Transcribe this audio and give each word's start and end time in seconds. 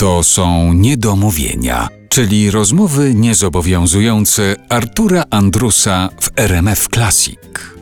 To 0.00 0.22
są 0.22 0.72
niedomówienia, 0.72 1.88
czyli 2.08 2.50
rozmowy 2.50 3.14
niezobowiązujące 3.14 4.56
Artura 4.68 5.24
Andrusa 5.30 6.08
w 6.20 6.30
RMF 6.36 6.88
Classic. 6.94 7.38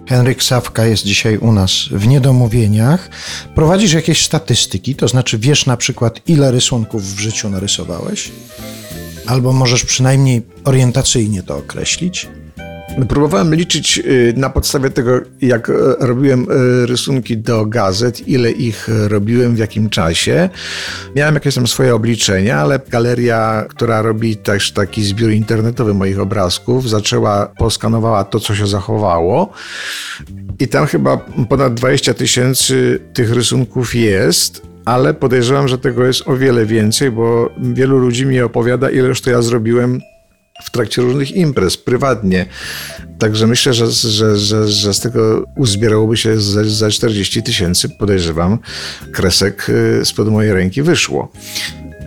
Henryk 0.09 0.43
Sawka 0.43 0.87
jest 0.87 1.05
dzisiaj 1.05 1.39
u 1.39 1.53
nas 1.53 1.73
w 1.91 2.07
Niedomówieniach. 2.07 3.11
Prowadzisz 3.55 3.93
jakieś 3.93 4.25
statystyki, 4.25 4.95
to 4.95 5.09
znaczy 5.09 5.39
wiesz 5.39 5.67
na 5.67 5.77
przykład 5.77 6.21
ile 6.27 6.51
rysunków 6.51 7.15
w 7.15 7.19
życiu 7.19 7.51
narysowałeś? 7.51 8.31
Albo 9.27 9.53
możesz 9.53 9.85
przynajmniej 9.85 10.43
orientacyjnie 10.65 11.43
to 11.43 11.57
określić? 11.57 12.29
Próbowałem 13.07 13.55
liczyć 13.55 13.99
y, 13.99 14.35
na 14.37 14.51
podstawie 14.51 14.91
tego, 14.91 15.21
jak 15.41 15.71
e, 15.71 15.73
robiłem 15.99 16.47
e, 16.51 16.87
rysunki 16.87 17.39
do 17.39 17.67
gazet, 17.67 18.29
ile 18.29 18.51
ich 18.51 18.89
robiłem, 19.09 19.55
w 19.55 19.59
jakim 19.59 19.91
czasie. 19.91 20.49
Miałem 21.17 21.35
jakieś 21.35 21.55
tam 21.55 21.67
swoje 21.67 21.95
obliczenia, 21.95 22.59
ale 22.59 22.81
galeria, 22.91 23.65
która 23.69 24.03
robi 24.03 24.37
też 24.37 24.73
taki 24.73 25.05
zbiór 25.05 25.31
internetowy 25.31 25.95
moich 25.95 26.21
obrazków, 26.21 26.89
zaczęła, 26.89 27.47
poskanowała 27.47 28.25
to, 28.25 28.41
co 28.41 28.55
się 28.55 28.67
zachowało. 28.67 29.53
I 30.59 30.69
tam 30.69 30.87
chyba 30.87 31.17
ponad 31.49 31.75
20 31.75 32.15
tysięcy 32.15 33.01
tych 33.15 33.33
rysunków 33.33 33.95
jest 33.95 34.69
ale 34.85 35.15
podejrzewam, 35.15 35.69
że 35.69 35.79
tego 35.79 36.07
jest 36.07 36.29
o 36.29 36.37
wiele 36.37 36.67
więcej, 36.67 37.11
bo 37.11 37.51
wielu 37.59 37.99
ludzi 37.99 38.27
mi 38.27 38.41
opowiada, 38.41 38.91
ileż 38.91 39.21
to 39.21 39.31
ja 39.31 39.43
zrobiłem 39.43 40.01
w 40.63 40.71
trakcie 40.71 41.03
różnych 41.03 41.33
imprez, 41.33 41.77
prywatnie. 41.77 42.47
Także 43.19 43.47
myślę, 43.47 43.75
że, 43.75 43.91
że, 43.91 44.37
że, 44.37 44.69
że 44.69 44.95
z 44.95 45.01
tego 45.01 45.45
uzbierałoby 45.57 46.17
się 46.17 46.41
za, 46.41 46.65
za 46.65 46.91
40 46.91 47.43
tysięcy, 47.43 47.89
podejrzewam, 47.89 48.59
kresek 49.13 49.67
y, 49.69 50.05
spod 50.05 50.29
mojej 50.29 50.53
ręki 50.53 50.83
wyszło. 50.83 51.33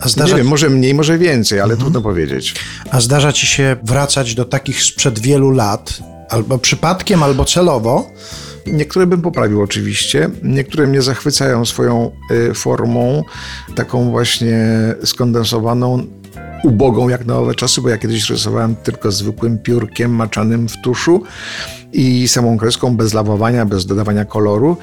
A 0.00 0.08
zdarza... 0.08 0.36
Nie 0.36 0.42
wiem, 0.42 0.50
może 0.50 0.70
mniej, 0.70 0.94
może 0.94 1.18
więcej, 1.18 1.60
ale 1.60 1.72
mhm. 1.72 1.80
trudno 1.80 2.00
powiedzieć. 2.00 2.54
A 2.90 3.00
zdarza 3.00 3.32
ci 3.32 3.46
się 3.46 3.76
wracać 3.82 4.34
do 4.34 4.44
takich 4.44 4.82
sprzed 4.82 5.18
wielu 5.18 5.50
lat, 5.50 5.98
albo 6.28 6.58
przypadkiem, 6.58 7.22
albo 7.22 7.44
celowo? 7.44 8.10
Niektóre 8.66 9.06
bym 9.06 9.22
poprawił 9.22 9.62
oczywiście, 9.62 10.30
niektóre 10.42 10.86
mnie 10.86 11.02
zachwycają 11.02 11.64
swoją 11.64 12.10
y, 12.30 12.54
formą, 12.54 13.24
taką 13.74 14.10
właśnie 14.10 14.58
skondensowaną, 15.04 16.06
ubogą 16.62 17.08
jak 17.08 17.26
na 17.26 17.36
owe 17.36 17.54
czasy, 17.54 17.80
bo 17.80 17.88
ja 17.88 17.98
kiedyś 17.98 18.30
rysowałem 18.30 18.76
tylko 18.76 19.12
zwykłym 19.12 19.58
piórkiem 19.58 20.10
maczanym 20.10 20.68
w 20.68 20.80
tuszu 20.82 21.22
i 21.92 22.28
samą 22.28 22.58
kreską 22.58 22.96
bez 22.96 23.14
lawowania, 23.14 23.66
bez 23.66 23.86
dodawania 23.86 24.24
koloru. 24.24 24.76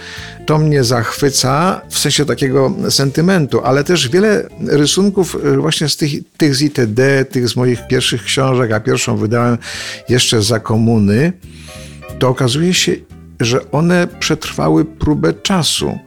To 0.46 0.58
mnie 0.58 0.84
zachwyca 0.84 1.82
w 1.90 2.00
sensie 2.00 2.26
takiego 2.26 2.74
sentymentu, 2.90 3.62
ale 3.64 3.84
też 3.84 4.10
wiele 4.10 4.50
rysunków 4.68 5.38
y, 5.46 5.58
właśnie 5.58 5.90
z 5.90 5.98
tych, 5.98 6.12
tych 6.38 6.56
z 6.56 6.62
ITD, 6.62 7.26
tych 7.26 7.50
z 7.50 7.56
moich 7.56 7.88
pierwszych 7.88 8.24
książek, 8.24 8.72
a 8.72 8.80
pierwszą 8.80 9.18
wydałem 9.18 9.58
jeszcze 10.10 10.42
za 10.42 10.60
komuny, 10.60 11.34
to 12.20 12.30
okazuje 12.30 12.74
się, 12.74 12.96
że 13.40 13.72
one 13.72 14.08
przetrwały 14.20 14.86
próbę 14.86 15.34
czasu. 15.34 16.00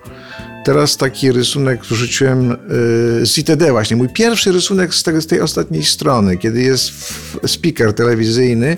Teraz 0.65 0.97
taki 0.97 1.33
rysunek 1.33 1.85
wrzuciłem 1.85 2.53
y, 2.53 2.57
z 3.27 3.39
ITD 3.39 3.71
właśnie. 3.71 3.97
Mój 3.97 4.09
pierwszy 4.09 4.53
rysunek 4.53 4.95
z, 4.95 5.03
tego, 5.03 5.21
z 5.21 5.27
tej 5.27 5.41
ostatniej 5.41 5.85
strony, 5.85 6.37
kiedy 6.37 6.63
jest 6.63 6.93
speaker 7.47 7.93
telewizyjny 7.93 8.77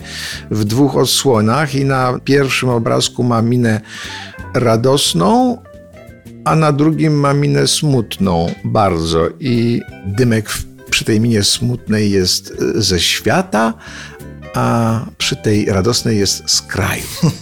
w 0.50 0.64
dwóch 0.64 0.96
odsłonach 0.96 1.74
i 1.74 1.84
na 1.84 2.20
pierwszym 2.24 2.68
obrazku 2.68 3.22
ma 3.22 3.42
minę 3.42 3.80
radosną, 4.54 5.58
a 6.44 6.56
na 6.56 6.72
drugim 6.72 7.14
ma 7.14 7.34
minę 7.34 7.66
smutną 7.66 8.54
bardzo. 8.64 9.28
I 9.40 9.80
dymek 10.06 10.50
przy 10.90 11.04
tej 11.04 11.20
minie 11.20 11.44
smutnej 11.44 12.10
jest 12.10 12.50
y, 12.50 12.82
ze 12.82 13.00
świata, 13.00 13.74
a 14.54 15.00
przy 15.18 15.36
tej 15.36 15.64
radosnej 15.64 16.18
jest 16.18 16.42
z 16.46 16.62
kraju. 16.62 17.02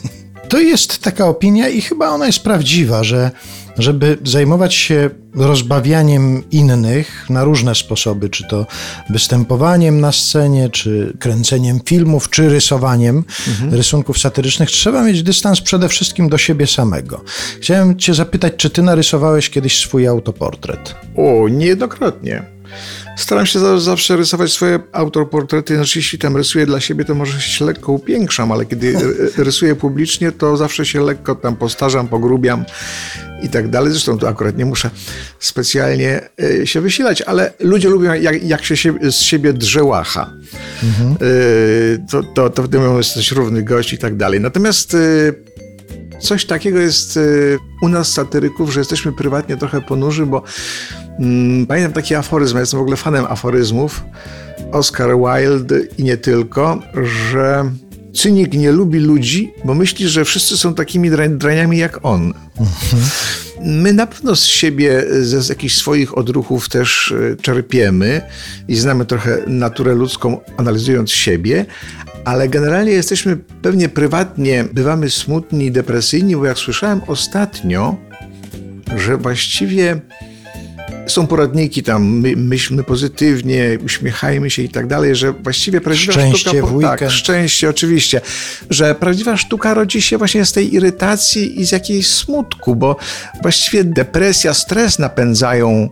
To 0.49 0.61
jest 0.61 0.99
taka 0.99 1.27
opinia 1.27 1.69
i 1.69 1.81
chyba 1.81 2.09
ona 2.09 2.27
jest 2.27 2.41
prawdziwa, 2.41 3.05
że 3.05 3.31
żeby 3.79 4.19
zajmować 4.25 4.75
się 4.75 5.11
rozbawianiem 5.35 6.43
innych 6.51 7.31
na 7.31 7.45
różne 7.45 7.75
sposoby, 7.75 8.29
czy 8.29 8.49
to 8.49 8.67
występowaniem 9.11 10.01
na 10.01 10.13
scenie, 10.13 10.71
czy 10.71 11.13
kręceniem 11.19 11.81
filmów, 11.85 12.31
czy 12.31 12.49
rysowaniem 12.49 13.25
mhm. 13.49 13.75
rysunków 13.75 14.19
satyrycznych, 14.19 14.71
trzeba 14.71 15.05
mieć 15.05 15.23
dystans 15.23 15.61
przede 15.61 15.89
wszystkim 15.89 16.29
do 16.29 16.39
siebie 16.39 16.67
samego. 16.67 17.25
Chciałem 17.61 17.99
Cię 17.99 18.15
zapytać, 18.15 18.53
czy 18.57 18.71
Ty 18.71 18.83
narysowałeś 18.83 19.51
kiedyś 19.51 19.79
swój 19.79 20.07
autoportret? 20.07 20.95
O, 21.17 21.49
niejednokrotnie. 21.49 22.52
Staram 23.17 23.47
się 23.47 23.81
zawsze 23.81 24.17
rysować 24.17 24.53
swoje 24.53 24.81
autoportrety. 24.93 25.77
Znaczy, 25.77 25.99
jeśli 25.99 26.19
tam 26.19 26.37
rysuję 26.37 26.67
dla 26.67 26.81
siebie, 26.81 27.05
to 27.05 27.15
może 27.15 27.41
się 27.41 27.65
lekko 27.65 27.93
upiększam, 27.93 28.53
ale 28.53 28.67
kiedy 28.67 28.97
rysuję 29.37 29.75
publicznie, 29.75 30.33
to 30.33 30.57
zawsze 30.57 30.87
się 30.87 31.01
lekko 31.01 31.35
tam 31.35 31.57
postarzam, 31.57 32.09
pogrubiam 32.09 32.65
i 33.43 33.49
tak 33.49 33.69
dalej. 33.69 33.93
Zresztą 33.93 34.19
tu 34.19 34.27
akurat 34.27 34.57
nie 34.57 34.65
muszę 34.65 34.91
specjalnie 35.39 36.21
e, 36.61 36.67
się 36.67 36.81
wysilać, 36.81 37.23
ale 37.23 37.53
ludzie 37.61 37.89
lubią, 37.89 38.13
jak, 38.15 38.43
jak 38.43 38.65
się 38.65 38.95
z 39.11 39.15
siebie 39.15 39.53
drzełacha. 39.53 40.31
Mhm. 40.83 41.17
To, 42.11 42.23
to, 42.23 42.51
to 42.51 42.63
wtedy 42.63 42.79
mówią, 42.79 42.99
jesteś 42.99 43.33
równy 43.33 43.63
gość 43.63 43.93
i 43.93 43.99
tak 43.99 44.17
dalej. 44.17 44.41
Natomiast 44.41 44.95
e, 44.95 44.99
coś 46.23 46.45
takiego 46.45 46.79
jest 46.79 47.19
u 47.83 47.89
nas 47.89 48.13
satyryków, 48.13 48.73
że 48.73 48.81
jesteśmy 48.81 49.13
prywatnie 49.13 49.57
trochę 49.57 49.81
ponurzy, 49.81 50.27
bo 50.27 50.43
mm, 51.19 51.67
pamiętam 51.67 51.93
taki 51.93 52.15
aforyzm, 52.15 52.55
ja 52.55 52.61
jestem 52.61 52.79
w 52.79 52.83
ogóle 52.83 52.97
fanem 52.97 53.25
aforyzmów, 53.29 54.05
Oscar 54.73 55.11
Wilde 55.19 55.81
i 55.99 56.05
nie 56.05 56.17
tylko, 56.17 56.83
że 57.33 57.71
cynik 58.15 58.53
nie 58.53 58.73
lubi 58.73 58.99
ludzi, 58.99 59.53
bo 59.65 59.75
myśli, 59.75 60.09
że 60.09 60.25
wszyscy 60.25 60.59
są 60.59 60.75
takimi 60.75 61.11
draniami 61.31 61.79
jak 61.79 61.99
on. 62.03 62.35
My 63.65 63.93
na 63.93 64.07
pewno 64.07 64.37
z 64.37 64.45
siebie, 64.45 65.05
z 65.21 65.49
jakichś 65.49 65.75
swoich 65.75 66.19
odruchów 66.19 66.69
też 66.69 67.15
e, 67.33 67.37
czerpiemy 67.37 68.21
i 68.69 68.77
znamy 68.77 69.07
trochę 69.07 69.39
naturę 69.47 69.95
ludzką, 69.95 70.41
analizując 70.57 71.11
siebie, 71.11 71.67
ale 72.25 72.49
generalnie 72.49 72.93
jesteśmy 72.93 73.37
pewnie 73.63 73.89
prywatnie, 73.89 74.65
bywamy 74.73 75.11
smutni, 75.11 75.71
depresyjni, 75.71 76.37
bo 76.37 76.47
jak 76.47 76.59
słyszałem 76.59 77.01
ostatnio, 77.07 77.97
że 78.97 79.17
właściwie 79.17 80.01
są 81.07 81.27
poradniki 81.27 81.83
tam, 81.83 82.05
my, 82.05 82.37
myślmy 82.37 82.85
pozytywnie, 82.85 83.79
uśmiechajmy 83.85 84.51
się 84.51 84.63
i 84.63 84.69
tak 84.69 84.87
dalej, 84.87 85.17
że 85.17 85.33
właściwie 85.33 85.81
prawdziwa 85.81 86.13
szczęście 86.13 86.51
sztuka... 86.51 86.67
W 86.67 86.75
weekend. 86.75 87.01
Tak, 87.01 87.11
szczęście 87.11 87.71
oczywiście. 87.71 88.21
Że 88.71 88.95
prawdziwa 88.95 89.37
sztuka 89.37 89.75
rodzi 89.75 90.03
się 90.03 90.19
właśnie 90.19 90.47
z 90.47 90.53
tej 90.53 90.75
irytacji 90.75 91.61
i 91.61 91.65
z 91.65 91.73
jakiejś 91.73 92.09
smutku, 92.09 92.77
bo 92.77 92.97
właściwie 93.43 93.85
depresja, 93.85 94.55
stres 94.55 94.99
napędzają 94.99 95.89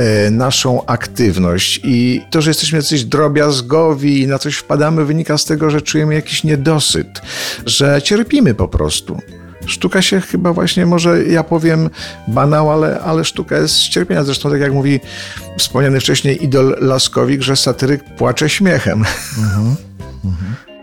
e, 0.00 0.30
naszą 0.30 0.86
aktywność 0.86 1.80
i 1.84 2.20
to, 2.30 2.42
że 2.42 2.50
jesteśmy 2.50 2.78
jacyś 2.78 3.04
drobiazgowi 3.04 4.20
i 4.20 4.26
na 4.26 4.38
coś 4.38 4.54
wpadamy, 4.54 5.04
wynika 5.04 5.38
z 5.38 5.44
tego, 5.44 5.70
że 5.70 5.82
czujemy 5.82 6.14
jakiś 6.14 6.44
niedosyt, 6.44 7.08
że 7.66 8.02
cierpimy 8.02 8.54
po 8.54 8.68
prostu. 8.68 9.20
Sztuka 9.66 10.02
się 10.02 10.20
chyba 10.20 10.52
właśnie, 10.52 10.86
może 10.86 11.24
ja 11.24 11.44
powiem 11.44 11.90
banał, 12.28 12.70
ale, 12.70 13.00
ale 13.00 13.24
sztuka 13.24 13.58
jest 13.58 13.74
z 13.74 13.88
cierpienia. 13.88 14.24
Zresztą 14.24 14.50
tak 14.50 14.60
jak 14.60 14.72
mówi 14.72 15.00
wspomniany 15.58 16.00
wcześniej 16.00 16.44
idol 16.44 16.76
Laskowik, 16.80 17.42
że 17.42 17.56
satyryk 17.56 18.04
płacze 18.16 18.48
śmiechem. 18.48 19.04
Mhm. 19.38 19.76
Mhm. 20.24 20.73